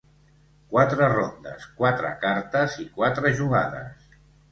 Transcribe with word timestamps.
Quatre 0.69 1.09
rondes, 1.11 1.67
quatre 1.81 2.13
cartes 2.23 2.79
i 2.85 2.87
quatre 2.95 3.33
jugades. 3.43 4.09